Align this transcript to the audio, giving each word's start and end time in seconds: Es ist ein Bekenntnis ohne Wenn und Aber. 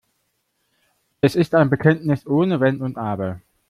Es 1.21 1.35
ist 1.35 1.53
ein 1.53 1.69
Bekenntnis 1.69 2.25
ohne 2.25 2.59
Wenn 2.59 2.81
und 2.81 2.97
Aber. 2.97 3.41